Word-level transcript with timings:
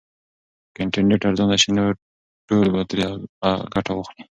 که 0.73 0.79
انټرنیټ 0.83 1.21
ارزانه 1.27 1.57
سي 1.61 1.69
نو 1.77 1.85
ټول 2.47 2.67
به 2.73 2.81
ترې 2.89 3.05
ګټه 3.73 3.91
واخلي. 3.95 4.23